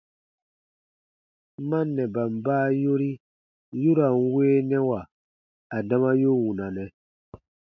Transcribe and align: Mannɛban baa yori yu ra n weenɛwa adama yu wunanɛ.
Mannɛban 1.69 2.31
baa 2.45 2.67
yori 2.81 3.09
yu 3.81 3.91
ra 3.97 4.07
n 4.13 4.21
weenɛwa 4.33 4.99
adama 5.77 6.09
yu 6.21 6.31
wunanɛ. 6.43 6.85